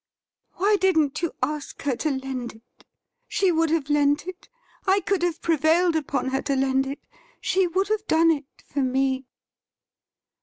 [0.53, 2.85] 'Why didn't you ask her to lend it.?
[3.27, 4.49] She would have lent it.
[4.87, 7.05] I could have prevailed upon her to lend it.
[7.39, 9.27] She would have done it for me.'